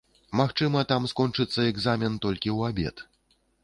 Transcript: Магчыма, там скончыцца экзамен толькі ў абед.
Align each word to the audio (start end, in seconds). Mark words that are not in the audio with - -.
Магчыма, 0.39 0.79
там 0.93 1.05
скончыцца 1.13 1.69
экзамен 1.75 2.19
толькі 2.27 2.49
ў 2.57 2.75
абед. 2.75 3.09